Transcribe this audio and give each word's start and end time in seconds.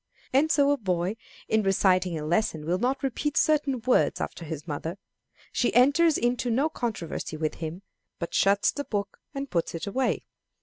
And 0.33 0.51
so 0.51 0.71
a 0.71 0.77
boy 0.77 1.15
in 1.47 1.61
reciting 1.61 2.17
a 2.17 2.25
lesson 2.25 2.65
will 2.65 2.79
not 2.79 3.03
repeat 3.03 3.37
certain 3.37 3.81
words 3.81 4.19
after 4.19 4.45
his 4.45 4.65
mother. 4.67 4.97
She 5.51 5.75
enters 5.75 6.17
into 6.17 6.49
no 6.49 6.69
controversy 6.69 7.37
with 7.37 7.53
him, 7.61 7.83
but 8.17 8.33
shuts 8.33 8.71
the 8.71 8.83
book 8.83 9.19
and 9.35 9.51
puts 9.51 9.75
it 9.75 9.85
away. 9.85 10.23